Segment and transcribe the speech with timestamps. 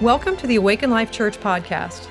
[0.00, 2.06] Welcome to the Awaken Life Church podcast.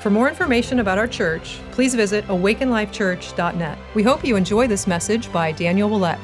[0.00, 3.78] For more information about our church, please visit awakenlifechurch.net.
[3.94, 6.18] We hope you enjoy this message by Daniel Willett.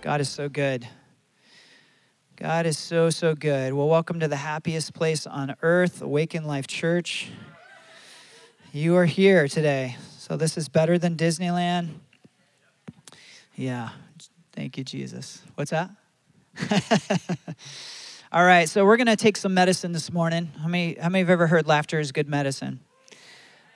[0.00, 0.88] God is so good.
[2.34, 3.74] God is so, so good.
[3.74, 7.30] Well, welcome to the happiest place on earth, Awaken Life Church.
[8.72, 9.96] You are here today.
[10.18, 11.90] So, this is better than Disneyland.
[13.56, 13.90] Yeah.
[14.52, 15.42] Thank you, Jesus.
[15.54, 15.90] What's that?
[18.32, 18.68] All right.
[18.68, 20.52] So, we're to take some medicine this morning.
[20.60, 22.80] How many, how many have ever heard laughter is good medicine?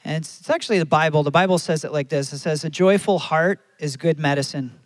[0.05, 1.23] And it's, it's actually the Bible.
[1.23, 4.79] The Bible says it like this it says, A joyful heart is good medicine.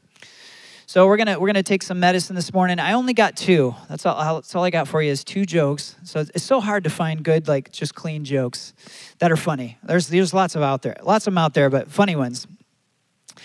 [0.87, 2.79] So we're gonna we're gonna take some medicine this morning.
[2.79, 3.75] I only got two.
[3.89, 4.35] That's all.
[4.35, 5.97] That's all I got for you is two jokes.
[6.05, 8.75] So it's so hard to find good like just clean jokes
[9.19, 9.79] that are funny.
[9.83, 12.47] There's there's lots of out there, lots of them out there, but funny ones.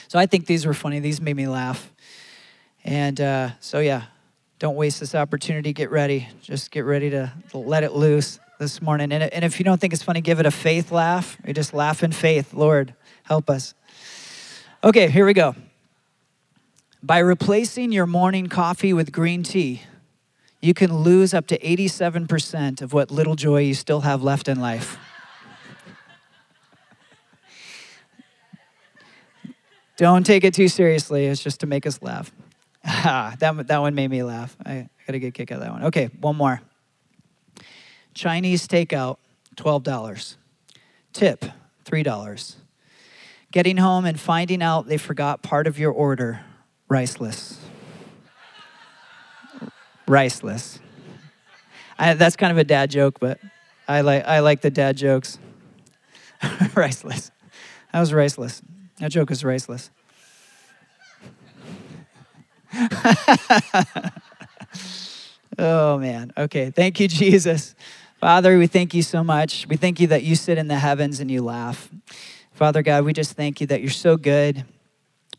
[0.08, 1.00] So I think these were funny.
[1.00, 1.92] These made me laugh.
[2.84, 4.04] And uh, so yeah,
[4.60, 5.74] don't waste this opportunity.
[5.74, 6.30] Get ready.
[6.42, 9.12] Just get ready to let it loose this morning.
[9.12, 11.38] And, and if you don't think it's funny, give it a faith laugh.
[11.46, 12.54] You just laugh in faith.
[12.54, 13.74] Lord, help us.
[14.84, 15.56] Okay, here we go.
[17.04, 19.84] By replacing your morning coffee with green tea,
[20.62, 24.60] you can lose up to 87% of what little joy you still have left in
[24.60, 24.98] life.
[29.98, 31.26] Don't take it too seriously.
[31.26, 32.32] It's just to make us laugh.
[32.84, 34.56] that, that one made me laugh.
[34.64, 35.84] I got a good kick out of that one.
[35.86, 36.62] Okay, one more.
[38.14, 39.18] Chinese takeout,
[39.56, 40.36] $12.
[41.14, 41.46] Tip,
[41.84, 42.56] $3.
[43.52, 46.42] Getting home and finding out they forgot part of your order,
[46.88, 47.60] riceless.
[50.08, 50.80] riceless.
[51.98, 53.40] I, that's kind of a dad joke, but
[53.88, 55.40] I like, I like the dad jokes.
[56.76, 57.32] riceless.
[57.92, 58.62] That was riceless.
[59.00, 59.92] That joke is riceless.
[65.60, 66.32] oh, man.
[66.38, 66.72] Okay.
[66.72, 67.76] Thank you, Jesus.
[68.20, 69.68] Father, we thank you so much.
[69.68, 71.90] We thank you that you sit in the heavens and you laugh.
[72.52, 74.66] Father God, we just thank you that you're so good.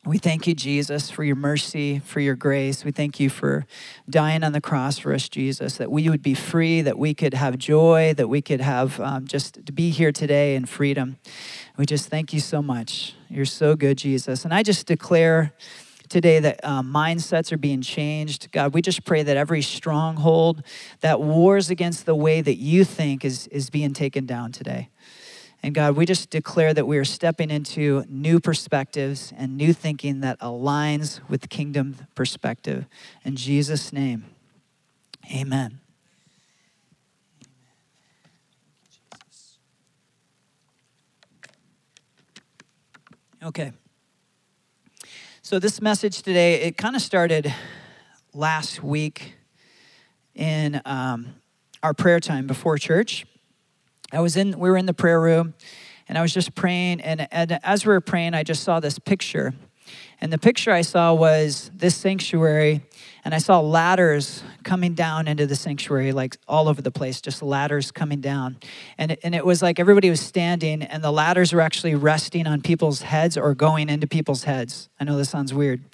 [0.04, 2.84] We thank you, Jesus, for your mercy, for your grace.
[2.84, 3.66] We thank you for
[4.08, 7.34] dying on the cross for us, Jesus, that we would be free, that we could
[7.34, 11.18] have joy, that we could have um, just to be here today in freedom.
[11.78, 13.14] We just thank you so much.
[13.30, 14.44] You're so good, Jesus.
[14.44, 15.52] And I just declare
[16.08, 18.50] today that um, mindsets are being changed.
[18.50, 20.64] God, we just pray that every stronghold
[21.02, 24.90] that wars against the way that you think is, is being taken down today.
[25.62, 30.20] And God, we just declare that we are stepping into new perspectives and new thinking
[30.20, 32.86] that aligns with kingdom perspective.
[33.24, 34.24] In Jesus' name,
[35.32, 35.78] amen.
[43.40, 43.70] Okay.
[45.42, 47.54] So this message today, it kind of started
[48.34, 49.34] last week
[50.34, 51.36] in um,
[51.80, 53.26] our prayer time before church.
[54.10, 55.54] I was in, we were in the prayer room,
[56.08, 57.00] and I was just praying.
[57.00, 59.54] And, and as we were praying, I just saw this picture.
[60.20, 62.82] And the picture I saw was this sanctuary,
[63.24, 67.40] and I saw ladders coming down into the sanctuary, like all over the place, just
[67.40, 68.56] ladders coming down.
[68.96, 72.48] And it, and it was like everybody was standing, and the ladders were actually resting
[72.48, 74.88] on people's heads or going into people's heads.
[74.98, 75.84] I know this sounds weird,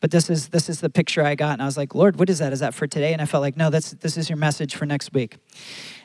[0.00, 2.30] but this is this is the picture I got, and I was like, Lord, what
[2.30, 2.54] is that?
[2.54, 3.12] Is that for today?
[3.12, 5.36] And I felt like, no, that's this is your message for next week.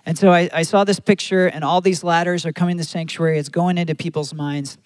[0.05, 2.87] And so I, I, saw this picture, and all these ladders are coming to the
[2.87, 3.37] sanctuary.
[3.37, 4.77] It's going into people's minds.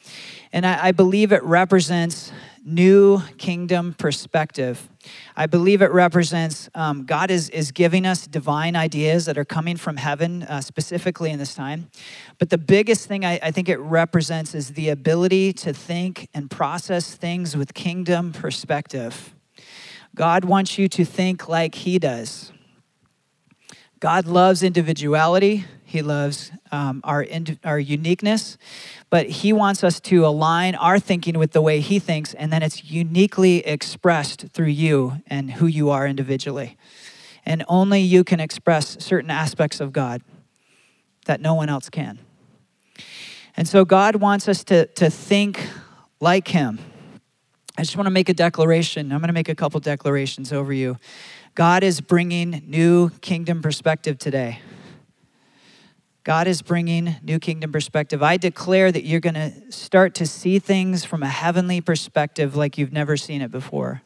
[0.51, 2.31] And I, I believe it represents
[2.66, 4.90] new kingdom perspective.
[5.35, 9.75] I believe it represents um, God is, is giving us divine ideas that are coming
[9.75, 11.90] from heaven, uh, specifically in this time.
[12.40, 16.50] But the biggest thing I, I think it represents is the ability to think and
[16.50, 19.35] process things with kingdom perspective.
[20.16, 22.51] God wants you to think like He does.
[24.00, 25.66] God loves individuality.
[25.85, 27.25] He loves um, our,
[27.63, 28.57] our uniqueness,
[29.13, 32.63] but He wants us to align our thinking with the way He thinks, and then
[32.63, 36.77] it's uniquely expressed through you and who you are individually.
[37.45, 40.24] And only you can express certain aspects of God
[41.25, 42.18] that no one else can.
[43.56, 45.63] And so God wants us to, to think
[46.19, 46.80] like Him.
[47.77, 49.12] I just want to make a declaration.
[49.12, 50.98] I'm going to make a couple declarations over you.
[51.54, 54.59] God is bringing new kingdom perspective today.
[56.23, 58.23] God is bringing new kingdom perspective.
[58.23, 62.77] I declare that you're going to start to see things from a heavenly perspective like
[62.77, 64.01] you've never seen it before.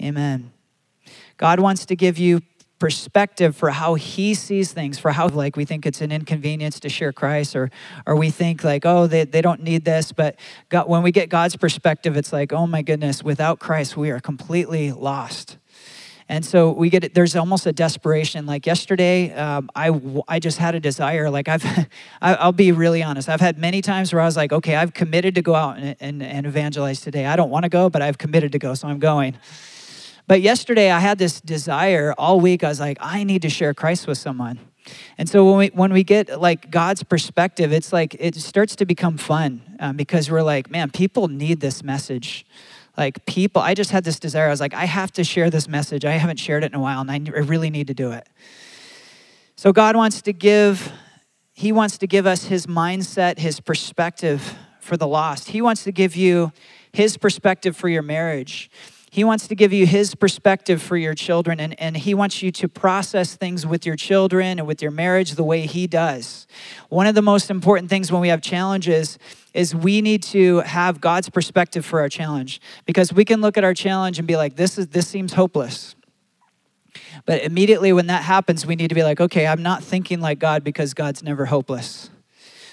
[0.00, 0.52] Amen.
[1.36, 2.42] God wants to give you
[2.80, 6.88] perspective for how he sees things, for how like we think it's an inconvenience to
[6.88, 7.70] share Christ, or
[8.06, 10.10] or we think like, oh, they, they don't need this.
[10.10, 10.34] But
[10.68, 14.18] God, when we get God's perspective, it's like, oh my goodness, without Christ, we are
[14.18, 15.58] completely lost.
[16.32, 18.46] And so we get there's almost a desperation.
[18.46, 19.90] Like yesterday, um, I,
[20.26, 21.28] I just had a desire.
[21.28, 21.62] Like I've,
[22.22, 23.28] I, will be really honest.
[23.28, 25.94] I've had many times where I was like, okay, I've committed to go out and,
[26.00, 27.26] and, and evangelize today.
[27.26, 29.36] I don't want to go, but I've committed to go, so I'm going.
[30.26, 32.64] But yesterday, I had this desire all week.
[32.64, 34.58] I was like, I need to share Christ with someone.
[35.18, 38.86] And so when we when we get like God's perspective, it's like it starts to
[38.86, 42.46] become fun um, because we're like, man, people need this message.
[42.96, 44.46] Like people, I just had this desire.
[44.46, 46.04] I was like, I have to share this message.
[46.04, 48.28] I haven't shared it in a while, and I really need to do it.
[49.56, 50.92] So God wants to give,
[51.52, 55.48] He wants to give us His mindset, His perspective for the lost.
[55.48, 56.52] He wants to give you
[56.92, 58.70] His perspective for your marriage.
[59.12, 62.50] He wants to give you his perspective for your children, and, and he wants you
[62.52, 66.46] to process things with your children and with your marriage the way he does.
[66.88, 69.18] One of the most important things when we have challenges
[69.52, 73.64] is we need to have God's perspective for our challenge because we can look at
[73.64, 75.94] our challenge and be like, this, is, this seems hopeless.
[77.26, 80.38] But immediately when that happens, we need to be like, okay, I'm not thinking like
[80.38, 82.08] God because God's never hopeless.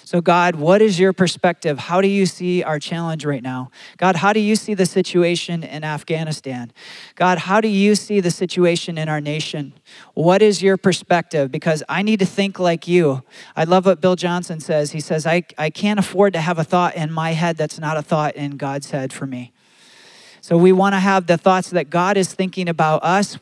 [0.10, 1.78] So, God, what is your perspective?
[1.78, 3.70] How do you see our challenge right now?
[3.98, 6.74] God, how do you see the situation in Afghanistan?
[7.14, 9.72] God, how do you see the situation in our nation?
[10.16, 11.52] What is your perspective?
[11.52, 13.22] Because I need to think like you.
[13.56, 14.94] I love what Bill Johnson says.
[14.94, 17.96] He says, I, I can't afford to have a thought in my head that's not
[17.96, 19.52] a thought in God's head for me.
[20.42, 23.38] So, we want to have the thoughts that God is thinking about us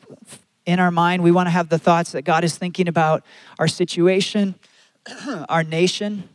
[0.66, 1.22] in our mind.
[1.22, 3.24] We want to have the thoughts that God is thinking about
[3.58, 4.54] our situation,
[5.48, 6.28] our nation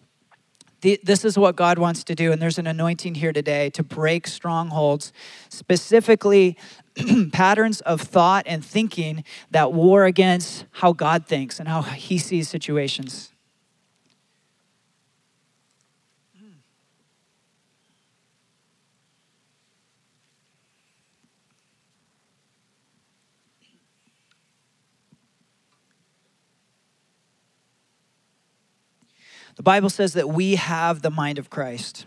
[1.04, 2.32] this is what God wants to do.
[2.32, 5.12] And there's an anointing here today to break strongholds,
[5.50, 6.58] specifically
[7.34, 12.48] patterns of thought and thinking that war against how God thinks and how he sees
[12.48, 13.33] situations.
[29.56, 32.06] The Bible says that we have the mind of Christ.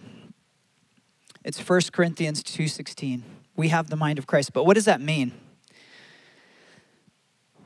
[1.44, 3.22] It's 1 Corinthians 2:16.
[3.54, 4.52] We have the mind of Christ.
[4.52, 5.32] But what does that mean?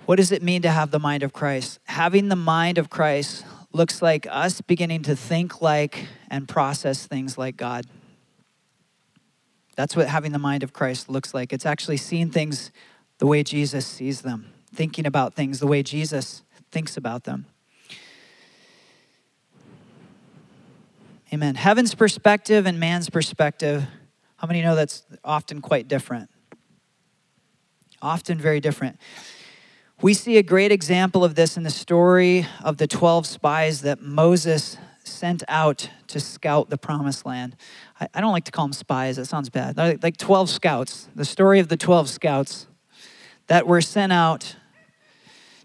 [0.04, 1.78] What does it mean to have the mind of Christ?
[1.84, 7.38] Having the mind of Christ looks like us beginning to think like and process things
[7.38, 7.86] like God.
[9.76, 11.52] That's what having the mind of Christ looks like.
[11.52, 12.70] It's actually seeing things
[13.18, 17.46] the way Jesus sees them, thinking about things the way Jesus thinks about them.
[21.32, 21.54] Amen.
[21.54, 23.84] Heaven's perspective and man's perspective,
[24.38, 26.28] how many know that's often quite different?
[28.02, 28.98] Often very different.
[30.02, 34.02] We see a great example of this in the story of the 12 spies that
[34.02, 37.54] Moses sent out to scout the promised land.
[38.00, 39.76] I, I don't like to call them spies, that sounds bad.
[39.76, 42.66] They're like 12 scouts, the story of the 12 scouts
[43.46, 44.56] that were sent out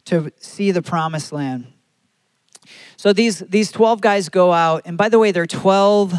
[0.05, 1.73] to see the promised land.
[2.97, 6.13] So these, these 12 guys go out, and by the way, they're 12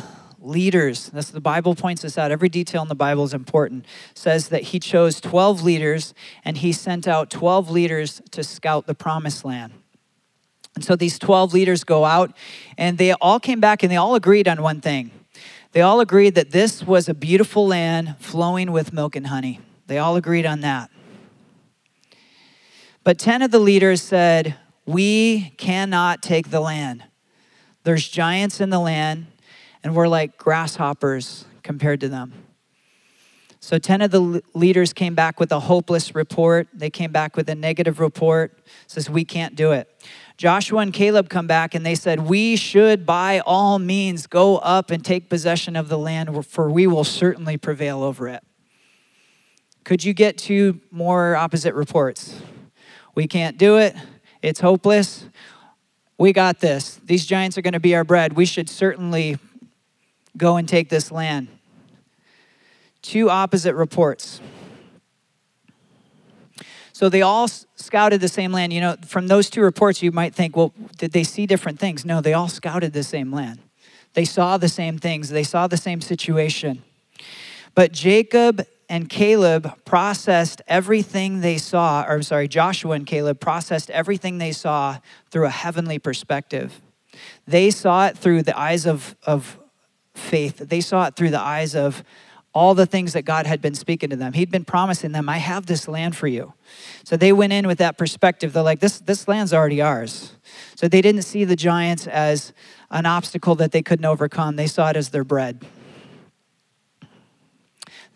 [0.47, 1.11] leaders.
[1.11, 2.31] That's the Bible points this out.
[2.31, 3.85] Every detail in the Bible is important.
[4.13, 6.15] It says that he chose 12 leaders
[6.45, 9.73] and he sent out 12 leaders to scout the promised land.
[10.77, 12.37] And so these 12 leaders go out
[12.79, 15.11] and they all came back and they all agreed on one thing.
[15.73, 19.61] They all agreed that this was a beautiful land flowing with milk and honey.
[19.89, 20.91] They all agreed on that.
[23.05, 24.57] But 10 of the leaders said,
[24.87, 27.05] we cannot take the land.
[27.83, 29.27] There's giants in the land,
[29.83, 32.33] and we're like grasshoppers compared to them.
[33.61, 36.69] So 10 of the leaders came back with a hopeless report.
[36.73, 38.61] They came back with a negative report.
[38.87, 39.89] Says we can't do it.
[40.37, 44.93] Joshua and Caleb come back and they said, "We should by all means go up
[44.93, 48.45] and take possession of the land for we will certainly prevail over it."
[49.83, 52.41] Could you get two more opposite reports?
[53.17, 53.97] We can't do it.
[54.43, 55.27] It's hopeless.
[56.19, 57.01] We got this.
[57.05, 58.35] These giants are going to be our bread.
[58.35, 59.39] We should certainly
[60.37, 61.49] go and take this land.
[63.03, 64.41] Two opposite reports.
[66.93, 68.73] So they all scouted the same land.
[68.73, 72.07] You know, from those two reports, you might think, well, did they see different things?
[72.07, 73.61] No, they all scouted the same land.
[74.15, 76.83] They saw the same things, they saw the same situation.
[77.75, 83.91] But Jacob and Caleb processed everything they saw, or I'm sorry, Joshua and Caleb processed
[83.91, 84.99] everything they saw
[85.31, 86.81] through a heavenly perspective.
[87.47, 89.59] They saw it through the eyes of, of
[90.15, 92.05] faith, they saw it through the eyes of
[92.57, 94.33] all the things that God had been speaking to them.
[94.33, 96.55] He'd been promising them, I have this land for you.
[97.05, 98.55] So they went in with that perspective.
[98.55, 100.33] They're like, this, this land's already ours.
[100.75, 102.55] So they didn't see the giants as
[102.91, 105.67] an obstacle that they couldn't overcome, they saw it as their bread.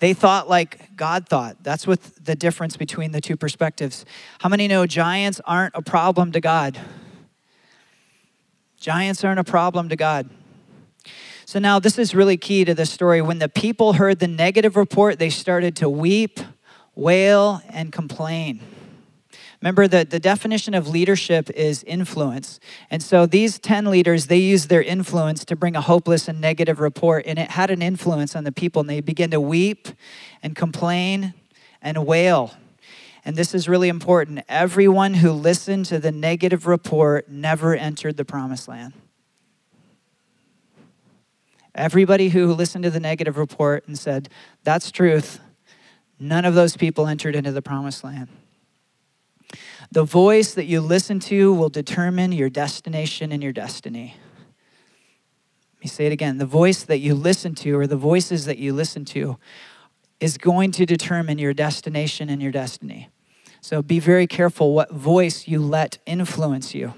[0.00, 1.62] They thought like God thought.
[1.62, 4.04] That's what the difference between the two perspectives.
[4.40, 6.80] How many know giants aren't a problem to God?
[8.78, 10.30] Giants aren't a problem to God.
[11.44, 13.20] So now this is really key to the story.
[13.20, 16.40] When the people heard the negative report, they started to weep,
[16.94, 18.60] wail, and complain.
[19.62, 22.60] Remember that the definition of leadership is influence.
[22.90, 26.80] And so these 10 leaders, they used their influence to bring a hopeless and negative
[26.80, 29.88] report, and it had an influence on the people, and they began to weep
[30.42, 31.34] and complain
[31.82, 32.54] and wail.
[33.22, 34.40] And this is really important.
[34.48, 38.94] Everyone who listened to the negative report never entered the promised land.
[41.74, 44.30] Everybody who listened to the negative report and said,
[44.64, 45.38] That's truth,
[46.18, 48.28] none of those people entered into the promised land.
[49.92, 54.14] The voice that you listen to will determine your destination and your destiny.
[55.74, 56.38] Let me say it again.
[56.38, 59.38] The voice that you listen to, or the voices that you listen to,
[60.20, 63.08] is going to determine your destination and your destiny.
[63.60, 66.94] So be very careful what voice you let influence you.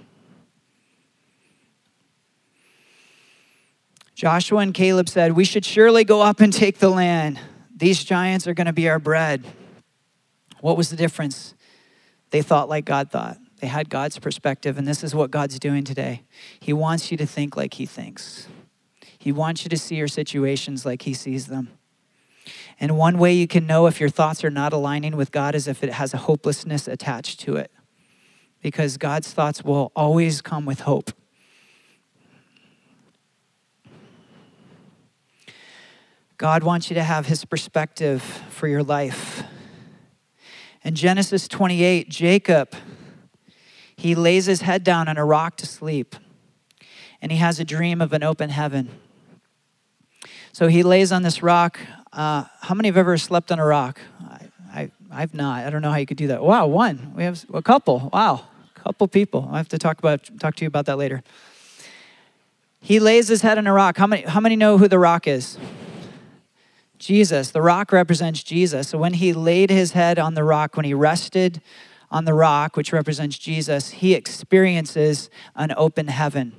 [4.14, 7.40] Joshua and Caleb said, We should surely go up and take the land.
[7.74, 9.44] These giants are going to be our bread.
[10.60, 11.54] What was the difference?
[12.32, 13.38] They thought like God thought.
[13.60, 16.22] They had God's perspective, and this is what God's doing today.
[16.58, 18.48] He wants you to think like He thinks,
[19.18, 21.68] He wants you to see your situations like He sees them.
[22.80, 25.68] And one way you can know if your thoughts are not aligning with God is
[25.68, 27.70] if it has a hopelessness attached to it.
[28.62, 31.12] Because God's thoughts will always come with hope.
[36.38, 39.44] God wants you to have his perspective for your life.
[40.84, 42.74] In Genesis 28, Jacob,
[43.96, 46.16] he lays his head down on a rock to sleep,
[47.20, 48.90] and he has a dream of an open heaven.
[50.50, 51.78] So he lays on this rock.
[52.12, 54.00] Uh, how many have ever slept on a rock?
[54.74, 55.64] I, I, have not.
[55.64, 56.42] I don't know how you could do that.
[56.42, 57.12] Wow, one.
[57.14, 58.10] We have a couple.
[58.12, 58.44] Wow,
[58.76, 59.48] a couple people.
[59.52, 61.22] I have to talk about talk to you about that later.
[62.80, 63.98] He lays his head on a rock.
[63.98, 64.22] How many?
[64.22, 65.58] How many know who the rock is?
[67.02, 67.50] Jesus.
[67.50, 68.88] The rock represents Jesus.
[68.88, 71.60] So when he laid his head on the rock, when he rested
[72.10, 76.54] on the rock, which represents Jesus, he experiences an open heaven.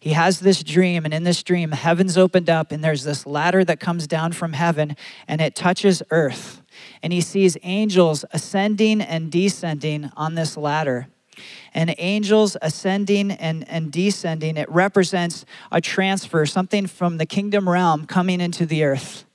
[0.00, 3.64] He has this dream, and in this dream, heaven's opened up, and there's this ladder
[3.64, 4.96] that comes down from heaven,
[5.28, 6.62] and it touches earth.
[7.02, 11.08] And he sees angels ascending and descending on this ladder.
[11.74, 18.06] And angels ascending and, and descending, it represents a transfer, something from the kingdom realm
[18.06, 19.26] coming into the earth.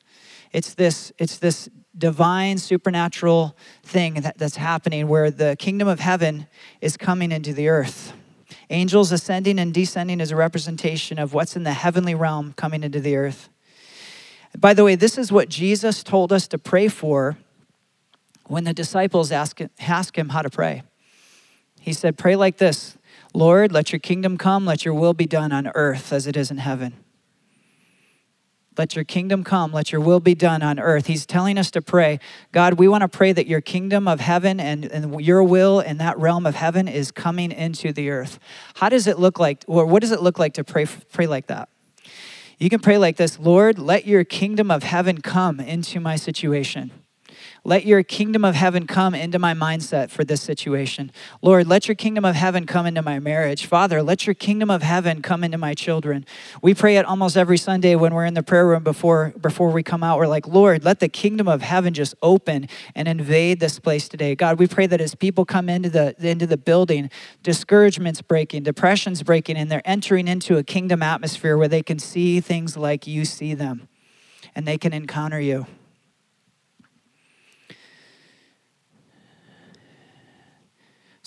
[0.51, 6.47] It's this, it's this divine supernatural thing that, that's happening where the kingdom of heaven
[6.81, 8.13] is coming into the earth.
[8.69, 12.99] Angels ascending and descending is a representation of what's in the heavenly realm coming into
[12.99, 13.49] the earth.
[14.57, 17.37] By the way, this is what Jesus told us to pray for
[18.47, 20.83] when the disciples asked ask him how to pray.
[21.79, 22.97] He said, Pray like this
[23.33, 26.51] Lord, let your kingdom come, let your will be done on earth as it is
[26.51, 26.93] in heaven.
[28.81, 29.71] Let your kingdom come.
[29.71, 31.05] Let your will be done on earth.
[31.05, 32.19] He's telling us to pray.
[32.51, 35.99] God, we want to pray that your kingdom of heaven and, and your will in
[35.99, 38.39] that realm of heaven is coming into the earth.
[38.73, 41.45] How does it look like, or what does it look like to pray, pray like
[41.45, 41.69] that?
[42.57, 46.89] You can pray like this Lord, let your kingdom of heaven come into my situation.
[47.63, 51.11] Let your kingdom of heaven come into my mindset for this situation.
[51.43, 53.67] Lord, let your kingdom of heaven come into my marriage.
[53.67, 56.25] Father, let your kingdom of heaven come into my children.
[56.63, 59.83] We pray it almost every Sunday when we're in the prayer room before, before we
[59.83, 60.17] come out.
[60.17, 64.33] We're like, Lord, let the kingdom of heaven just open and invade this place today.
[64.33, 67.11] God, we pray that as people come into the, into the building,
[67.43, 72.39] discouragement's breaking, depression's breaking, and they're entering into a kingdom atmosphere where they can see
[72.39, 73.87] things like you see them
[74.55, 75.67] and they can encounter you.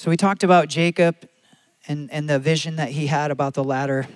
[0.05, 1.27] So we talked about Jacob
[1.89, 4.07] and, and the vision that he had about the ladder.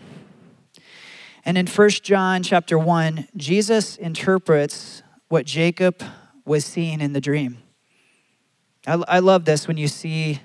[1.47, 6.03] And in 1 John chapter 1, Jesus interprets what Jacob
[6.45, 7.63] was seeing in the dream.
[8.87, 10.43] I, I love this when you see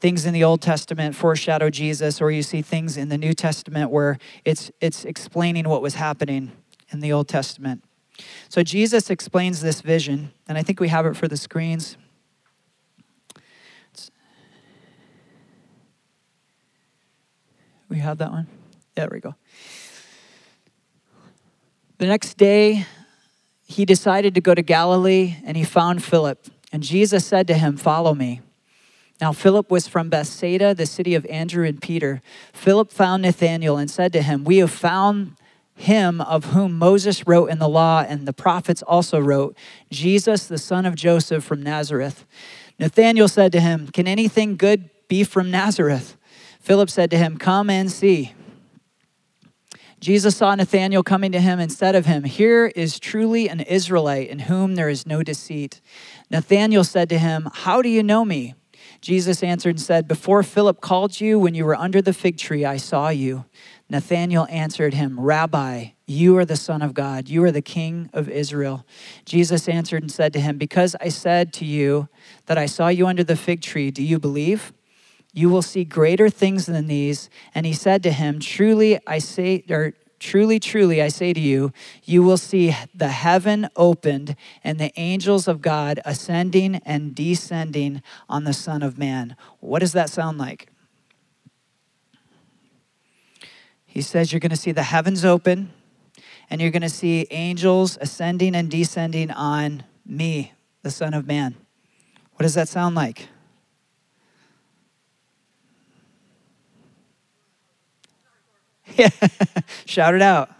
[0.00, 3.92] things in the Old Testament foreshadow Jesus, or you see things in the New Testament
[3.92, 6.50] where it's, it's explaining what was happening
[6.90, 7.84] in the Old Testament.
[8.48, 11.96] So Jesus explains this vision, and I think we have it for the screens.
[17.92, 18.46] We have that one?
[18.94, 19.34] There we go.
[21.98, 22.86] The next day,
[23.66, 26.46] he decided to go to Galilee and he found Philip.
[26.72, 28.40] And Jesus said to him, Follow me.
[29.20, 32.22] Now, Philip was from Bethsaida, the city of Andrew and Peter.
[32.54, 35.36] Philip found Nathanael and said to him, We have found
[35.74, 39.54] him of whom Moses wrote in the law and the prophets also wrote,
[39.90, 42.24] Jesus, the son of Joseph from Nazareth.
[42.78, 46.16] Nathanael said to him, Can anything good be from Nazareth?
[46.62, 48.34] Philip said to him, Come and see.
[49.98, 54.28] Jesus saw Nathanael coming to him and said of him, Here is truly an Israelite
[54.28, 55.80] in whom there is no deceit.
[56.30, 58.54] Nathanael said to him, How do you know me?
[59.00, 62.64] Jesus answered and said, Before Philip called you, when you were under the fig tree,
[62.64, 63.44] I saw you.
[63.90, 67.28] Nathanael answered him, Rabbi, you are the Son of God.
[67.28, 68.86] You are the King of Israel.
[69.24, 72.08] Jesus answered and said to him, Because I said to you
[72.46, 74.72] that I saw you under the fig tree, do you believe?
[75.32, 77.30] You will see greater things than these.
[77.54, 81.72] And he said to him, Truly I say, or truly, truly I say to you,
[82.04, 88.44] you will see the heaven opened and the angels of God ascending and descending on
[88.44, 89.36] the Son of Man.
[89.60, 90.68] What does that sound like?
[93.84, 95.72] He says you're going to see the heavens open
[96.48, 101.56] and you're going to see angels ascending and descending on me, the Son of Man.
[102.34, 103.28] What does that sound like?
[108.96, 109.10] Yeah,
[109.86, 110.50] shout it out.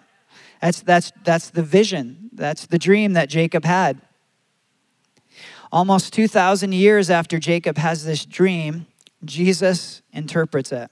[0.60, 4.00] That's, that's, that's the vision, that's the dream that Jacob had.
[5.72, 8.86] Almost 2,000 years after Jacob has this dream,
[9.24, 10.90] Jesus interprets it.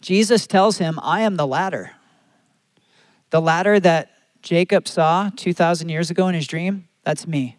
[0.00, 1.92] Jesus tells him, I am the ladder.
[3.30, 4.10] The ladder that
[4.42, 7.58] Jacob saw 2,000 years ago in his dream, that's me.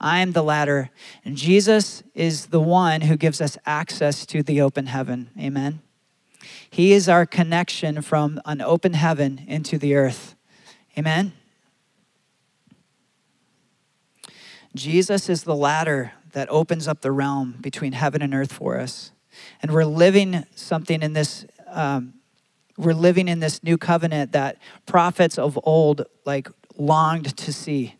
[0.00, 0.90] I am the ladder.
[1.24, 5.30] And Jesus is the one who gives us access to the open heaven.
[5.38, 5.82] Amen.
[6.70, 10.36] He is our connection from an open heaven into the earth.
[10.96, 11.32] Amen.
[14.74, 19.10] Jesus is the ladder that opens up the realm between heaven and earth for us.
[19.62, 22.14] And we're living something in this, um,
[22.76, 27.96] we're living in this new covenant that prophets of old like longed to see.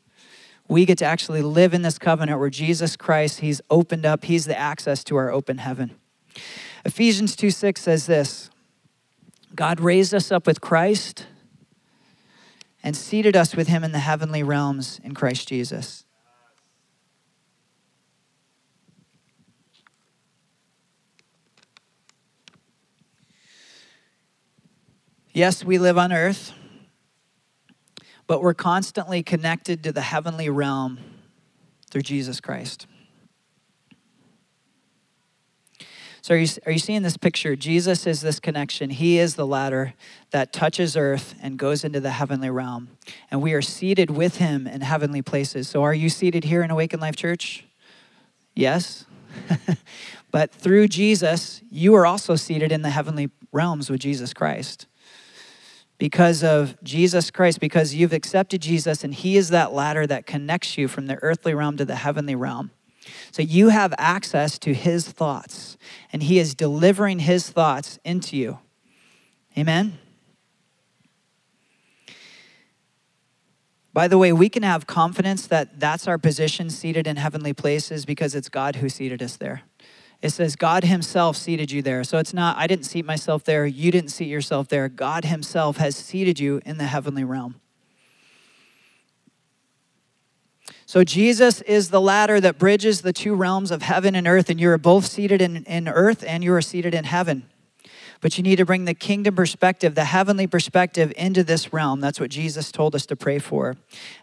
[0.68, 4.45] We get to actually live in this covenant where Jesus Christ, He's opened up, He's
[4.45, 5.97] the access to our open heaven.
[6.85, 8.51] Ephesians 2 6 says this
[9.55, 11.27] God raised us up with Christ
[12.83, 16.05] and seated us with Him in the heavenly realms in Christ Jesus.
[25.33, 26.53] Yes, we live on earth,
[28.27, 30.99] but we're constantly connected to the heavenly realm
[31.91, 32.87] through Jesus Christ.
[36.23, 37.57] So, are you, are you seeing this picture?
[37.57, 38.91] Jesus is this connection.
[38.91, 39.95] He is the ladder
[40.31, 42.89] that touches earth and goes into the heavenly realm.
[43.31, 45.69] And we are seated with him in heavenly places.
[45.69, 47.65] So, are you seated here in Awaken Life Church?
[48.55, 49.07] Yes.
[50.31, 54.87] but through Jesus, you are also seated in the heavenly realms with Jesus Christ
[56.01, 60.77] because of Jesus Christ, because you've accepted Jesus and He is that ladder that connects
[60.77, 62.71] you from the earthly realm to the heavenly realm.
[63.31, 65.77] So you have access to His thoughts,
[66.12, 68.59] and He is delivering His thoughts into you.
[69.57, 69.99] Amen?
[73.92, 78.05] By the way, we can have confidence that that's our position seated in heavenly places
[78.05, 79.62] because it's God who seated us there.
[80.23, 82.05] It says God Himself seated you there.
[82.05, 84.88] So it's not, I didn't seat myself there, you didn't seat yourself there.
[84.88, 87.61] God Himself has seated you in the heavenly realm.
[90.90, 94.59] So Jesus is the ladder that bridges the two realms of heaven and earth, and
[94.59, 97.48] you are both seated in, in earth and you are seated in heaven.
[98.20, 102.00] But you need to bring the kingdom perspective, the heavenly perspective into this realm.
[102.00, 103.68] That's what Jesus told us to pray for.
[103.68, 103.79] And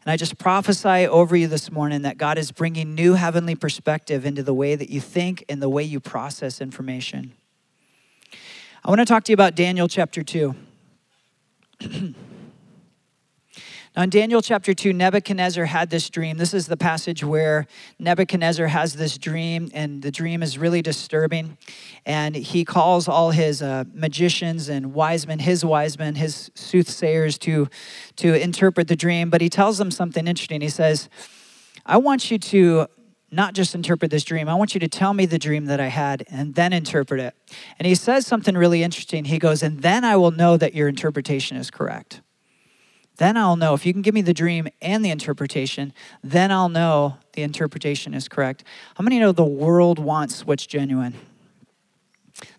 [0.07, 4.43] I just prophesy over you this morning that God is bringing new heavenly perspective into
[4.43, 7.31] the way that you think and the way you process information.
[8.83, 10.53] I want to talk to you about Daniel chapter 2.
[13.97, 16.37] Now, in Daniel chapter 2, Nebuchadnezzar had this dream.
[16.37, 17.65] This is the passage where
[17.97, 21.57] Nebuchadnezzar has this dream, and the dream is really disturbing.
[22.05, 27.39] And he calls all his uh, magicians and wise men, his wise men, his soothsayers,
[27.39, 27.69] to,
[28.17, 29.31] to interpret the dream.
[29.31, 30.61] But he tells them something interesting.
[30.61, 31.09] He says,
[31.83, 32.85] I want you to
[33.31, 34.47] not just interpret this dream.
[34.47, 37.33] I want you to tell me the dream that I had and then interpret it.
[37.79, 39.25] And he says something really interesting.
[39.25, 42.21] He goes, And then I will know that your interpretation is correct.
[43.17, 43.73] Then I'll know.
[43.73, 48.13] If you can give me the dream and the interpretation, then I'll know the interpretation
[48.13, 48.63] is correct.
[48.95, 51.15] How many know the world wants what's genuine?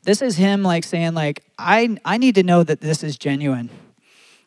[0.03, 3.71] This is him like saying like I I need to know that this is genuine.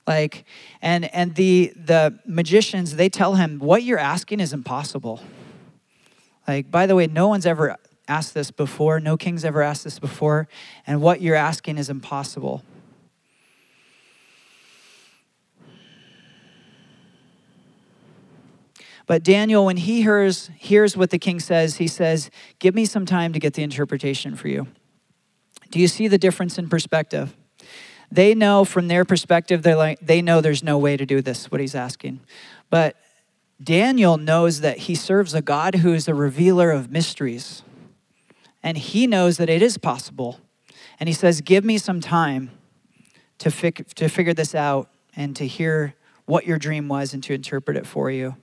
[0.08, 0.46] Like,
[0.82, 5.22] and and the the magicians, they tell him, what you're asking is impossible.
[6.48, 10.00] Like, by the way, no one's ever asked this before, no king's ever asked this
[10.00, 10.48] before,
[10.86, 12.64] and what you're asking is impossible.
[19.08, 23.06] But Daniel, when he hears, hears what the king says, he says, Give me some
[23.06, 24.68] time to get the interpretation for you.
[25.70, 27.36] Do you see the difference in perspective?
[28.12, 31.50] They know from their perspective, they're like, they know there's no way to do this,
[31.50, 32.20] what he's asking.
[32.70, 32.98] But
[33.64, 37.64] Daniel knows that he serves a God who is a revealer of mysteries.
[38.62, 40.40] And he knows that it is possible.
[41.00, 42.52] And he says, Give me some time
[43.40, 47.78] to, to figure this out and to hear what your dream was and to interpret
[47.78, 48.36] it for you.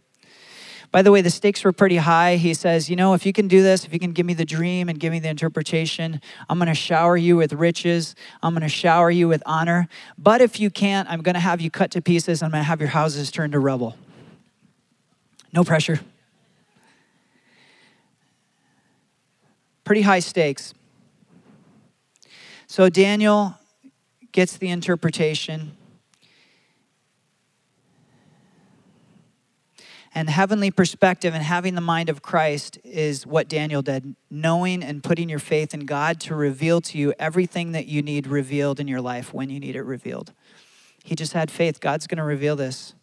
[0.90, 2.36] By the way, the stakes were pretty high.
[2.36, 4.44] He says, You know, if you can do this, if you can give me the
[4.44, 8.14] dream and give me the interpretation, I'm going to shower you with riches.
[8.42, 9.88] I'm going to shower you with honor.
[10.16, 12.42] But if you can't, I'm going to have you cut to pieces.
[12.42, 13.96] I'm going to have your houses turned to rubble.
[15.52, 16.00] No pressure.
[19.84, 20.74] Pretty high stakes.
[22.66, 23.54] So Daniel
[24.32, 25.72] gets the interpretation.
[30.18, 35.00] And heavenly perspective and having the mind of Christ is what Daniel did, knowing and
[35.00, 38.88] putting your faith in God to reveal to you everything that you need revealed in
[38.88, 40.32] your life when you need it revealed.
[41.04, 41.78] He just had faith.
[41.78, 42.94] God's going to reveal this.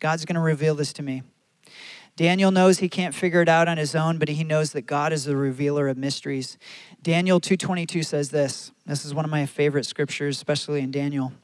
[0.00, 1.22] God's going to reveal this to me.
[2.16, 5.12] Daniel knows he can't figure it out on his own, but he knows that God
[5.12, 6.56] is the revealer of mysteries.
[7.02, 8.72] Daniel 2:22 says this.
[8.86, 11.34] This is one of my favorite scriptures, especially in Daniel.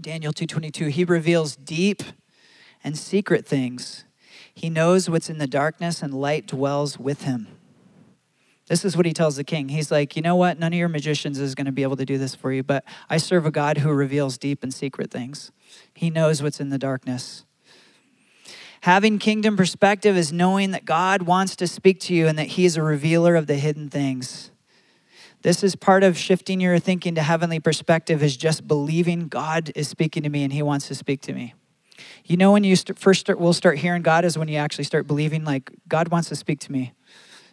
[0.00, 2.02] Daniel 2:22, he reveals deep
[2.86, 4.04] and secret things.
[4.54, 7.48] He knows what's in the darkness, and light dwells with him.
[8.68, 9.68] This is what he tells the king.
[9.68, 10.58] He's like, You know what?
[10.58, 12.84] None of your magicians is going to be able to do this for you, but
[13.10, 15.50] I serve a God who reveals deep and secret things.
[15.92, 17.44] He knows what's in the darkness.
[18.82, 22.64] Having kingdom perspective is knowing that God wants to speak to you and that He
[22.64, 24.52] is a revealer of the hidden things.
[25.42, 29.88] This is part of shifting your thinking to heavenly perspective, is just believing God is
[29.88, 31.54] speaking to me and He wants to speak to me.
[32.24, 34.84] You know when you st- first start, will start hearing God is when you actually
[34.84, 36.92] start believing like God wants to speak to me.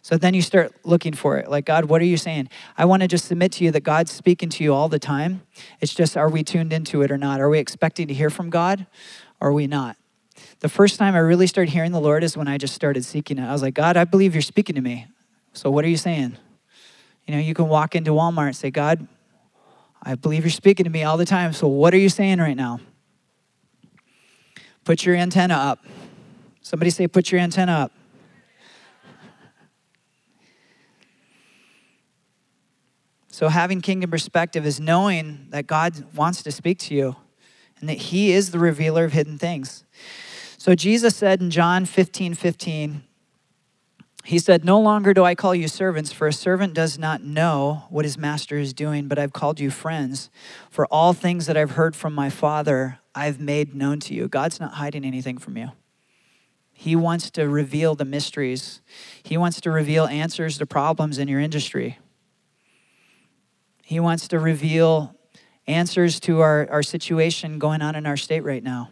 [0.02, 1.48] So then you start looking for it.
[1.48, 2.50] Like, God, what are you saying?
[2.76, 5.40] I want to just submit to you that God's speaking to you all the time.
[5.80, 7.40] It's just, are we tuned into it or not?
[7.40, 8.86] Are we expecting to hear from God
[9.40, 9.96] or are we not?
[10.60, 13.38] The first time I really started hearing the Lord is when I just started seeking
[13.38, 13.44] it.
[13.44, 15.06] I was like, God, I believe you're speaking to me.
[15.54, 16.36] So what are you saying?
[17.26, 19.08] You know, you can walk into Walmart and say, God,
[20.02, 21.54] I believe you're speaking to me all the time.
[21.54, 22.80] So what are you saying right now?
[24.84, 25.84] Put your antenna up.
[26.60, 27.92] Somebody say, put your antenna up.
[33.28, 37.16] So, having kingdom perspective is knowing that God wants to speak to you
[37.80, 39.84] and that He is the revealer of hidden things.
[40.56, 43.02] So, Jesus said in John 15 15,
[44.24, 47.84] He said, No longer do I call you servants, for a servant does not know
[47.90, 50.30] what his master is doing, but I've called you friends.
[50.70, 54.26] For all things that I've heard from my Father, I've made known to you.
[54.26, 55.72] God's not hiding anything from you.
[56.72, 58.80] He wants to reveal the mysteries.
[59.22, 61.98] He wants to reveal answers to problems in your industry.
[63.84, 65.14] He wants to reveal
[65.66, 68.90] answers to our, our situation going on in our state right now.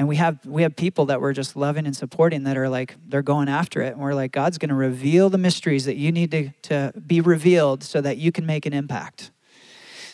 [0.00, 2.96] And we have we have people that we're just loving and supporting that are like
[3.06, 3.92] they're going after it.
[3.92, 7.82] And we're like, God's gonna reveal the mysteries that you need to, to be revealed
[7.82, 9.30] so that you can make an impact.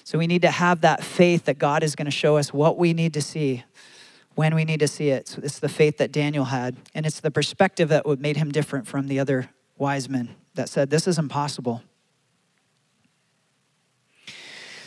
[0.02, 2.76] So we need to have that faith that God is going to show us what
[2.78, 3.62] we need to see
[4.34, 5.28] when we need to see it.
[5.28, 8.88] So it's the faith that Daniel had, and it's the perspective that made him different
[8.88, 11.82] from the other wise men that said, This is impossible.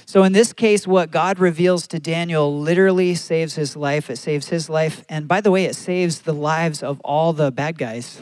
[0.10, 4.10] So, in this case, what God reveals to Daniel literally saves his life.
[4.10, 5.06] It saves his life.
[5.08, 8.20] And by the way, it saves the lives of all the bad guys.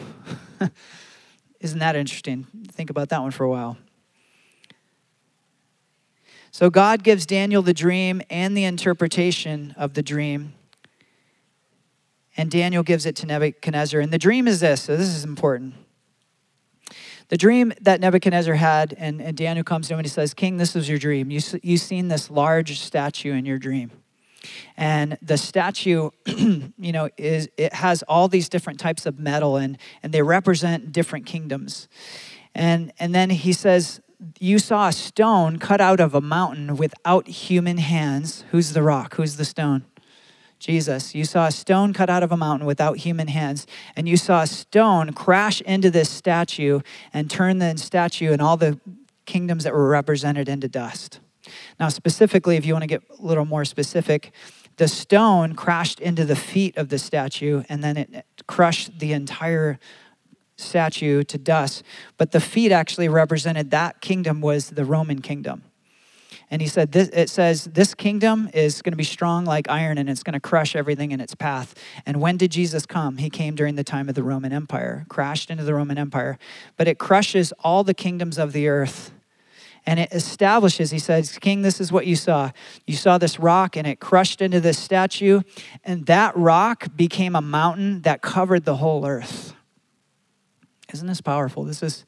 [1.62, 2.46] Isn't that interesting?
[2.74, 3.78] Think about that one for a while.
[6.52, 10.56] So God gives Daniel the dream and the interpretation of the dream.
[12.36, 14.02] And Daniel gives it to Nebuchadnezzar.
[14.02, 14.82] And the dream is this.
[14.82, 15.74] So this is important.
[17.30, 20.58] The dream that Nebuchadnezzar had, and, and Daniel comes to him and he says, King,
[20.58, 21.30] this is your dream.
[21.30, 23.92] You, you've seen this large statue in your dream.
[24.78, 29.78] And the statue, you know, is it has all these different types of metal and,
[30.04, 31.90] and they represent different kingdoms.
[32.56, 34.00] And, and then he says,
[34.40, 38.46] you saw a stone cut out of a mountain without human hands.
[38.52, 39.16] Who's the rock?
[39.16, 39.86] Who's the stone?
[40.60, 41.14] Jesus.
[41.14, 44.42] You saw a stone cut out of a mountain without human hands, and you saw
[44.42, 46.82] a stone crash into this statue
[47.14, 48.80] and turn the statue and all the
[49.26, 51.20] kingdoms that were represented into dust.
[51.80, 54.32] Now, specifically, if you want to get a little more specific,
[54.78, 59.80] the stone crashed into the feet of the statue and then it crushed the entire
[60.56, 61.84] statue to dust.
[62.18, 65.64] But the feet actually represented that kingdom was the Roman kingdom.
[66.50, 69.98] And he said, this, it says, this kingdom is going to be strong like iron
[69.98, 71.76] and it's going to crush everything in its path.
[72.06, 73.18] And when did Jesus come?
[73.18, 76.38] He came during the time of the Roman Empire, crashed into the Roman Empire.
[76.78, 79.12] But it crushes all the kingdoms of the earth.
[79.86, 82.52] And it establishes, he says, King, this is what you saw.
[82.86, 85.42] You saw this rock and it crushed into this statue.
[85.86, 89.54] And that rock became a mountain that covered the whole earth.
[90.92, 91.64] Isn't this powerful?
[91.64, 92.06] This is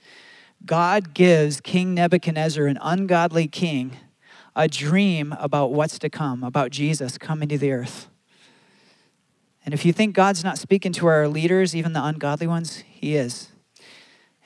[0.66, 3.98] God gives King Nebuchadnezzar, an ungodly king,
[4.60, 8.10] a dream about what's to come, about Jesus coming to the earth.
[9.64, 13.16] And if you think God's not speaking to our leaders, even the ungodly ones, He
[13.16, 13.52] is.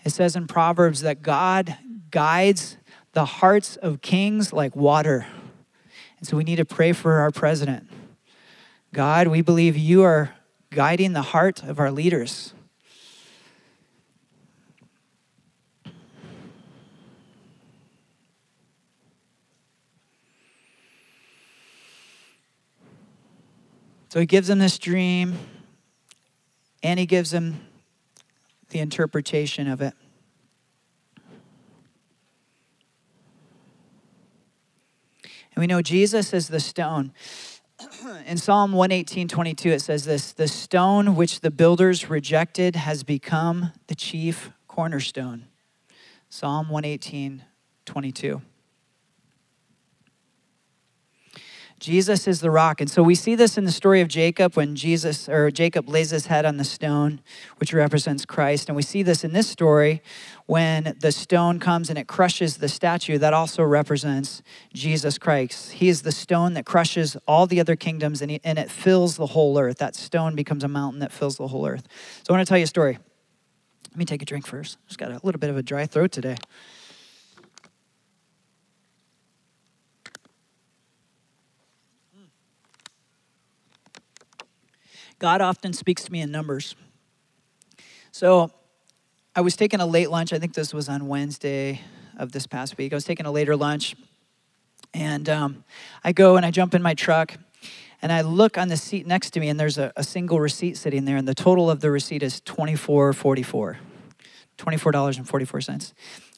[0.06, 1.78] It says in Proverbs that God
[2.12, 2.78] guides
[3.14, 5.26] the hearts of kings like water.
[6.20, 7.90] And so we need to pray for our president.
[8.94, 10.36] God, we believe you are
[10.70, 12.54] guiding the heart of our leaders.
[24.14, 25.40] So he gives him this dream
[26.84, 27.66] and he gives him
[28.70, 29.96] the interpretation of it.
[35.24, 37.12] And we know Jesus is the stone.
[38.28, 43.72] In Psalm 118, 22, it says this The stone which the builders rejected has become
[43.88, 45.48] the chief cornerstone.
[46.30, 47.46] Psalm 118,
[47.88, 48.44] 22.
[51.84, 52.80] Jesus is the rock.
[52.80, 56.12] And so we see this in the story of Jacob when Jesus or Jacob lays
[56.12, 57.20] his head on the stone,
[57.58, 58.70] which represents Christ.
[58.70, 60.02] And we see this in this story
[60.46, 64.42] when the stone comes and it crushes the statue, that also represents
[64.74, 65.74] Jesus Christ.
[65.74, 69.18] He is the stone that crushes all the other kingdoms and, he, and it fills
[69.18, 69.80] the whole earth.
[69.80, 71.86] That stone becomes a mountain that fills the whole earth.
[72.26, 72.98] So I want to tell you a story.
[73.92, 74.78] Let me take a drink first.
[74.88, 76.38] Just got a little bit of a dry throat today.
[85.24, 86.76] God often speaks to me in numbers.
[88.12, 88.52] So
[89.34, 90.34] I was taking a late lunch.
[90.34, 91.80] I think this was on Wednesday
[92.18, 92.92] of this past week.
[92.92, 93.96] I was taking a later lunch.
[94.94, 95.64] And um,
[96.04, 97.38] I go and I jump in my truck
[98.02, 100.76] and I look on the seat next to me, and there's a, a single receipt
[100.76, 103.78] sitting there, and the total of the receipt is $24.44.
[104.58, 105.94] $24.44.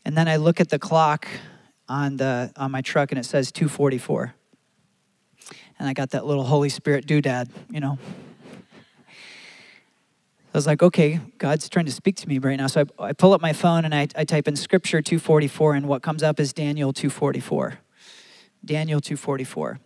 [0.06, 1.28] And then I look at the clock
[1.90, 4.36] on the on my truck and it says 244.
[5.80, 7.98] And I got that little Holy Spirit doodad, you know,
[10.56, 12.68] I was like, okay, God's trying to speak to me right now.
[12.68, 15.86] So I, I pull up my phone and I, I type in Scripture 244, and
[15.86, 17.80] what comes up is Daniel 244.
[18.64, 19.82] Daniel 244.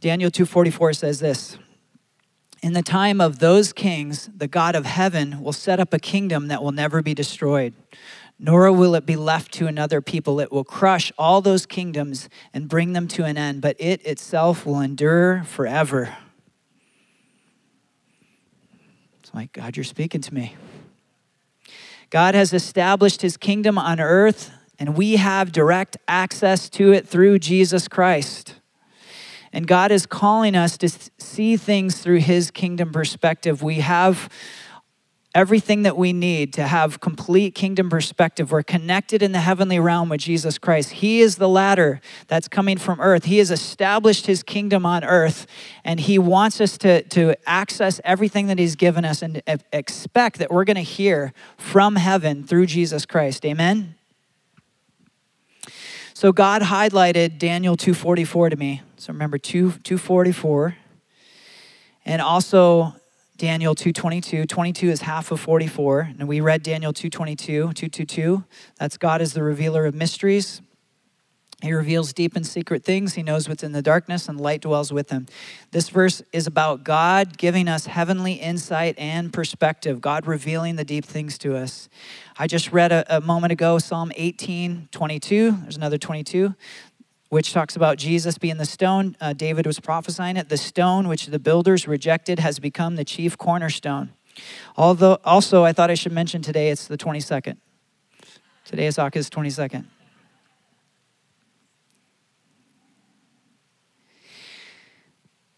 [0.00, 1.58] Daniel 244 says this
[2.62, 6.46] In the time of those kings, the God of heaven will set up a kingdom
[6.46, 7.74] that will never be destroyed,
[8.38, 10.38] nor will it be left to another people.
[10.38, 14.64] It will crush all those kingdoms and bring them to an end, but it itself
[14.64, 16.16] will endure forever.
[19.36, 20.56] Like, God, you're speaking to me.
[22.08, 27.38] God has established his kingdom on earth, and we have direct access to it through
[27.38, 28.54] Jesus Christ.
[29.52, 33.62] And God is calling us to see things through his kingdom perspective.
[33.62, 34.30] We have
[35.36, 38.50] everything that we need to have complete kingdom perspective.
[38.50, 40.92] We're connected in the heavenly realm with Jesus Christ.
[40.92, 43.26] He is the ladder that's coming from earth.
[43.26, 45.46] He has established his kingdom on earth,
[45.84, 49.42] and he wants us to, to access everything that he's given us and
[49.74, 53.44] expect that we're going to hear from heaven through Jesus Christ.
[53.44, 53.94] Amen.
[56.14, 58.80] So God highlighted Daniel 244 to me.
[58.96, 60.78] So remember 2 244.
[62.06, 62.94] And also
[63.36, 64.46] Daniel 2:22.
[64.46, 66.10] 22 is half of 44.
[66.18, 68.44] And we read Daniel 2:22, 222.
[68.78, 70.62] That's God is the revealer of mysteries.
[71.62, 73.14] He reveals deep and secret things.
[73.14, 75.26] He knows what's in the darkness, and light dwells with him.
[75.70, 81.06] This verse is about God giving us heavenly insight and perspective, God revealing the deep
[81.06, 81.88] things to us.
[82.38, 85.52] I just read a, a moment ago Psalm 18, 22.
[85.62, 86.54] There's another 22
[87.36, 89.14] which talks about Jesus being the stone.
[89.20, 90.48] Uh, David was prophesying it.
[90.48, 94.14] The stone which the builders rejected has become the chief cornerstone.
[94.74, 97.58] Although, also, I thought I should mention today it's the 22nd.
[98.64, 99.84] Today is August 22nd.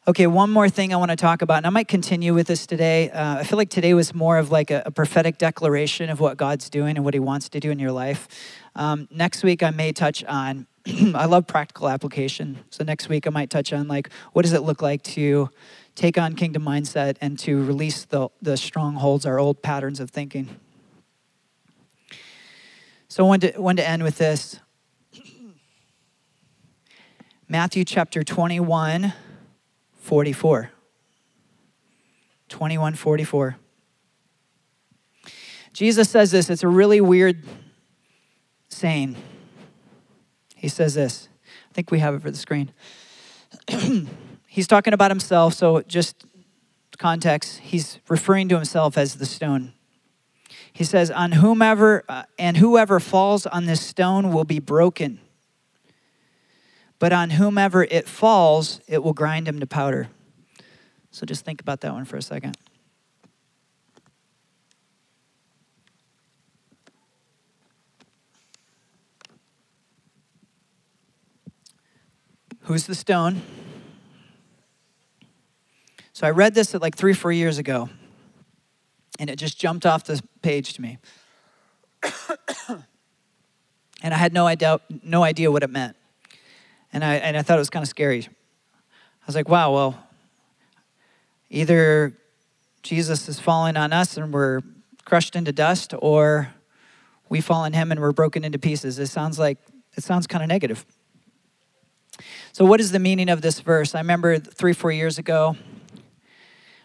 [0.08, 2.66] Okay, one more thing I want to talk about, and I might continue with this
[2.66, 3.10] today.
[3.10, 6.38] Uh, I feel like today was more of like a, a, prophetic declaration of what
[6.38, 8.26] God's doing and what He wants to do in your life.
[8.74, 10.66] Um, next week, I may touch on
[11.14, 12.58] I love practical application.
[12.70, 15.50] So next week I might touch on like what does it look like to
[15.94, 20.48] take on kingdom mindset and to release the, the strongholds, our old patterns of thinking.
[23.08, 24.60] So I wanted to, wanted to end with this.
[27.48, 29.12] Matthew chapter 21,
[29.96, 30.70] 44.
[32.48, 33.56] 21, 44.
[35.72, 36.48] Jesus says this.
[36.48, 37.44] It's a really weird
[38.68, 39.16] saying.
[40.58, 41.28] He says this.
[41.70, 42.72] I think we have it for the screen.
[44.48, 46.26] he's talking about himself, so just
[46.98, 49.72] context, he's referring to himself as the stone.
[50.72, 55.20] He says, "On whomever uh, and whoever falls on this stone will be broken.
[56.98, 60.08] But on whomever it falls, it will grind him to powder."
[61.12, 62.56] So just think about that one for a second.
[72.68, 73.40] Who's the stone?
[76.12, 77.88] So I read this at like three, four years ago,
[79.18, 80.98] and it just jumped off the page to me.
[82.68, 85.96] and I had no idea, no idea what it meant.
[86.92, 88.24] And I, and I thought it was kind of scary.
[88.26, 90.06] I was like, wow, well,
[91.48, 92.12] either
[92.82, 94.60] Jesus is falling on us and we're
[95.06, 96.52] crushed into dust, or
[97.30, 98.98] we fall on him and we're broken into pieces.
[98.98, 99.56] It sounds like,
[99.96, 100.84] it sounds kind of negative.
[102.58, 103.94] So, what is the meaning of this verse?
[103.94, 105.56] I remember three, four years ago,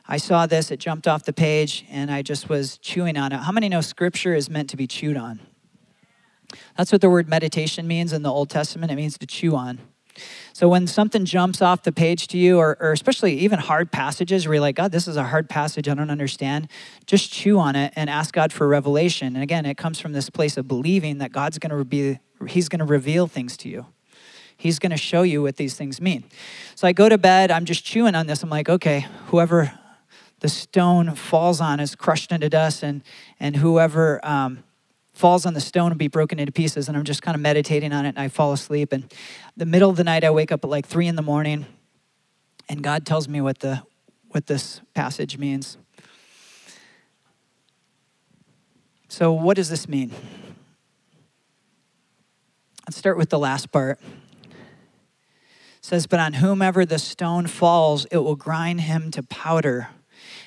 [0.07, 3.37] I saw this, it jumped off the page, and I just was chewing on it.
[3.37, 5.39] How many know scripture is meant to be chewed on?
[6.77, 8.91] That's what the word meditation means in the Old Testament.
[8.91, 9.79] It means to chew on.
[10.53, 14.45] So when something jumps off the page to you, or, or, especially even hard passages
[14.45, 16.67] where you're like, God, this is a hard passage, I don't understand,
[17.07, 19.33] just chew on it and ask God for revelation.
[19.33, 22.69] And again, it comes from this place of believing that God's going to be, He's
[22.69, 23.87] going to reveal things to you.
[24.63, 26.23] He's going to show you what these things mean.
[26.75, 28.43] So I go to bed, I'm just chewing on this.
[28.43, 29.77] I'm like, okay, whoever
[30.39, 33.03] the stone falls on is crushed into dust, and,
[33.41, 34.63] and whoever um,
[35.11, 36.87] falls on the stone will be broken into pieces.
[36.87, 38.93] And I'm just kind of meditating on it, and I fall asleep.
[38.93, 39.13] And
[39.57, 41.65] the middle of the night, I wake up at like three in the morning,
[42.69, 43.83] and God tells me what, the,
[44.29, 45.77] what this passage means.
[49.09, 50.13] So, what does this mean?
[52.87, 53.99] Let's start with the last part
[55.83, 59.89] says, But on whomever the stone falls, it will grind him to powder.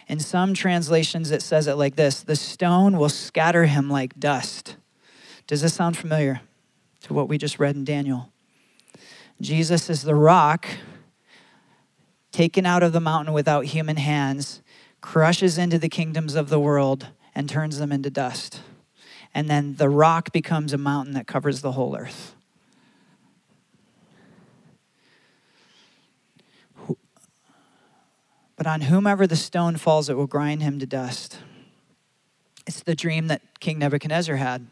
[0.08, 4.76] In some translations, it says it like this The stone will scatter him like dust.
[5.46, 6.40] Does this sound familiar
[7.02, 8.32] to what we just read in Daniel?
[9.40, 10.66] Jesus is the rock
[12.32, 14.62] taken out of the mountain without human hands,
[15.00, 18.62] crushes into the kingdoms of the world, and turns them into dust.
[19.34, 22.34] And then the rock becomes a mountain that covers the whole earth.
[28.56, 31.38] But on whomever the stone falls, it will grind him to dust.
[32.66, 34.66] It's the dream that King Nebuchadnezzar had.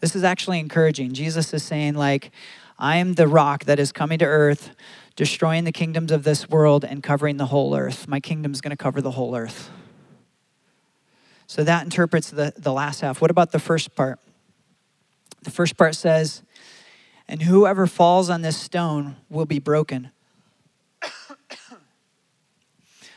[0.00, 1.12] This is actually encouraging.
[1.12, 2.30] Jesus is saying, like,
[2.78, 4.70] I am the rock that is coming to earth,
[5.14, 8.08] destroying the kingdoms of this world and covering the whole earth.
[8.08, 9.70] My kingdom is going to cover the whole earth.
[11.46, 13.20] So that interprets the, the last half.
[13.20, 14.18] What about the first part?
[15.42, 16.42] The first part says,
[17.28, 20.10] And whoever falls on this stone will be broken.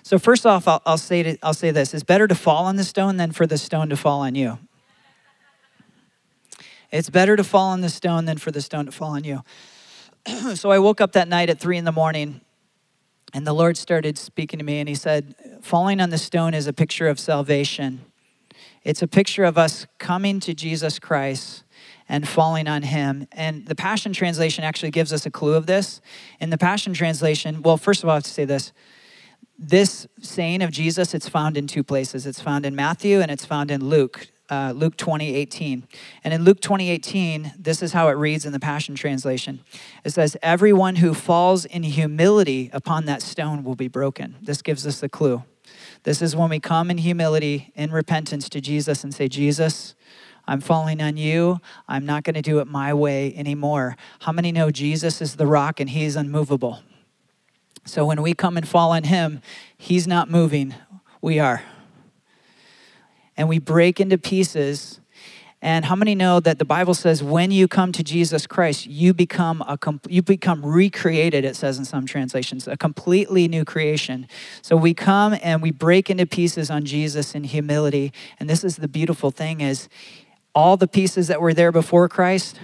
[0.10, 2.78] So first off, I'll, I'll, say to, I'll say this: it's better to fall on
[2.78, 4.58] the stone than for the stone to fall on you.
[6.91, 9.43] It's better to fall on the stone than for the stone to fall on you.
[10.56, 12.41] so I woke up that night at three in the morning,
[13.36, 16.65] and the Lord started speaking to me, and He said, "Falling on the stone is
[16.65, 18.04] a picture of salvation.
[18.84, 21.63] It's a picture of us coming to Jesus Christ."
[22.12, 23.28] and falling on him.
[23.32, 26.02] And the Passion Translation actually gives us a clue of this.
[26.39, 28.74] In the Passion Translation, well, first of all, I have to say this
[29.60, 32.26] this saying of Jesus, it's found in two places.
[32.26, 35.86] It's found in Matthew and it's found in Luke, uh, Luke 20, 18.
[36.24, 39.60] And in Luke 20, 18, this is how it reads in the Passion Translation.
[40.06, 44.38] It says, Everyone who falls in humility upon that stone will be broken.
[44.41, 45.43] This gives us the clue.
[46.04, 49.94] This is when we come in humility, in repentance to Jesus and say, Jesus,
[50.48, 51.60] I'm falling on you.
[51.88, 53.98] I'm not going to do it my way anymore.
[54.21, 56.79] How many know Jesus is the rock and he's unmovable?
[57.90, 59.42] So when we come and fall on Him,
[59.77, 60.75] He's not moving,
[61.21, 61.63] we are.
[63.35, 65.00] And we break into pieces.
[65.62, 69.13] And how many know that the Bible says when you come to Jesus Christ, you
[69.13, 69.77] become a
[70.08, 74.27] you become recreated it says in some translations, a completely new creation.
[74.62, 78.13] So we come and we break into pieces on Jesus in humility.
[78.40, 79.90] And this is the beautiful thing is
[80.54, 82.60] all the pieces that were there before Christ,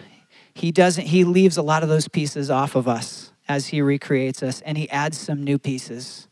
[0.53, 4.41] he doesn't he leaves a lot of those pieces off of us as he recreates
[4.41, 6.27] us and he adds some new pieces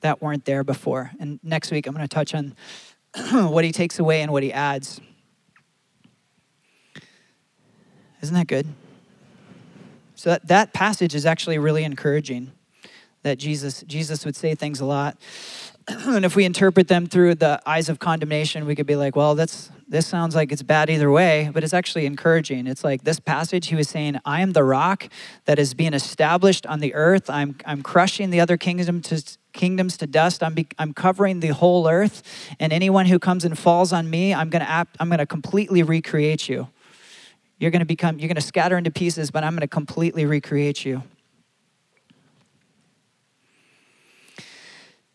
[0.00, 1.12] that weren't there before.
[1.18, 2.54] And next week I'm going to touch on
[3.32, 5.00] what he takes away and what he adds.
[8.22, 8.66] Isn't that good?
[10.14, 12.52] So that, that passage is actually really encouraging
[13.22, 15.18] that Jesus Jesus would say things a lot.
[15.88, 19.34] and if we interpret them through the eyes of condemnation, we could be like, well,
[19.34, 22.66] that's this sounds like it's bad either way, but it's actually encouraging.
[22.66, 25.08] It's like this passage, he was saying, I am the rock
[25.44, 27.28] that is being established on the earth.
[27.28, 29.22] I'm, I'm crushing the other kingdom to,
[29.52, 30.42] kingdoms to dust.
[30.42, 32.22] I'm, be, I'm covering the whole earth.
[32.58, 35.82] And anyone who comes and falls on me, I'm going to I'm going to completely
[35.82, 36.68] recreate you.
[37.58, 40.26] You're going to become, you're going to scatter into pieces, but I'm going to completely
[40.26, 41.02] recreate you.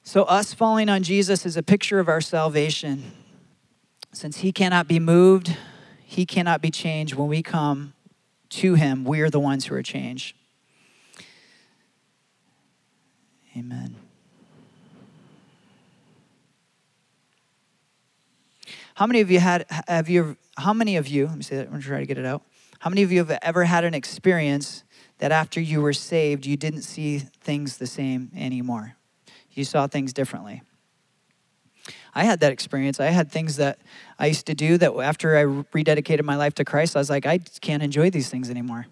[0.04, 3.12] So, us falling on Jesus is a picture of our salvation.
[4.12, 5.56] Since he cannot be moved,
[6.04, 7.14] he cannot be changed.
[7.14, 7.94] When we come
[8.50, 10.36] to him, we are the ones who are changed.
[13.56, 13.96] Amen.
[18.96, 21.66] How many of you had have you how many of you, let me say that,
[21.68, 22.44] I'm gonna try to get it out.
[22.80, 24.84] How many of you have ever had an experience
[25.20, 28.96] that after you were saved, you didn't see things the same anymore?
[29.52, 30.64] You saw things differently.
[32.20, 33.00] I had that experience.
[33.00, 33.80] I had things that
[34.20, 37.26] I used to do that after I rededicated my life to Christ, I was like,
[37.26, 38.88] I can't enjoy these things anymore.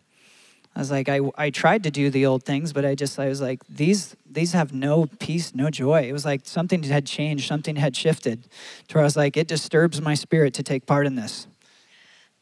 [0.74, 3.28] I was like, I, I tried to do the old things, but I just, I
[3.28, 6.04] was like, these, these have no peace, no joy.
[6.04, 8.48] It was like something had changed, something had shifted
[8.88, 11.48] to where I was like, it disturbs my spirit to take part in this.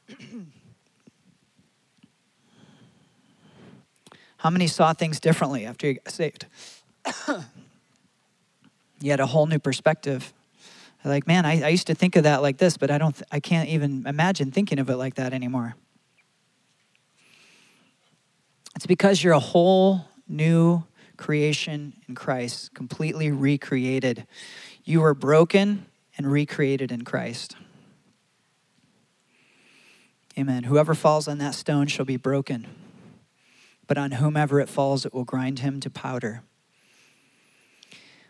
[4.38, 6.46] How many saw things differently after you got saved?
[9.02, 10.32] you had a whole new perspective.
[11.06, 13.40] Like, man, I, I used to think of that like this, but I don't, I
[13.40, 15.76] can't even imagine thinking of it like that anymore.
[18.76, 20.84] It's because you're a whole new
[21.16, 24.26] creation in Christ, completely recreated.
[24.84, 25.86] You were broken
[26.18, 27.56] and recreated in Christ.
[30.38, 30.64] Amen.
[30.64, 32.68] Whoever falls on that stone shall be broken,
[33.88, 36.42] but on whomever it falls, it will grind him to powder.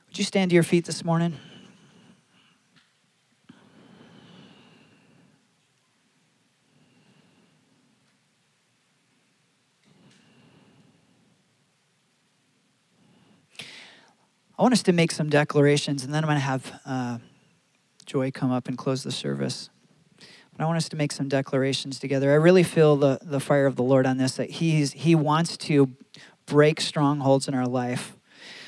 [0.07, 1.39] Would you stand to your feet this morning?
[14.57, 17.17] I want us to make some declarations, and then I'm going to have uh,
[18.05, 19.69] Joy come up and close the service.
[20.17, 22.31] But I want us to make some declarations together.
[22.31, 25.57] I really feel the, the fire of the Lord on this, that he's, He wants
[25.57, 25.91] to
[26.45, 28.15] break strongholds in our life.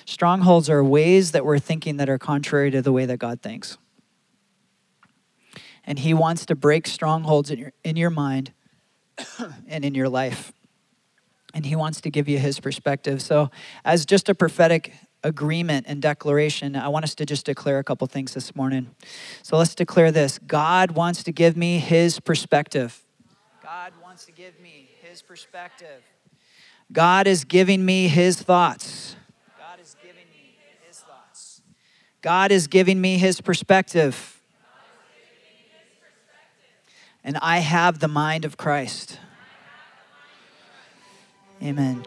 [0.05, 3.77] Strongholds are ways that we're thinking that are contrary to the way that God thinks.
[5.85, 8.51] And He wants to break strongholds in your, in your mind
[9.69, 10.51] and in your life.
[11.53, 13.21] And He wants to give you His perspective.
[13.21, 13.49] So,
[13.85, 14.91] as just a prophetic
[15.23, 18.95] agreement and declaration, I want us to just declare a couple things this morning.
[19.43, 23.03] So let's declare this God wants to give me his perspective.
[23.63, 26.03] God wants to give me his perspective.
[26.91, 29.15] God is giving me his thoughts.
[29.57, 30.57] God is giving me
[30.87, 31.61] his thoughts.
[32.21, 34.41] God is giving me his perspective.
[37.23, 39.19] And I have the mind of Christ.
[41.61, 42.05] Amen.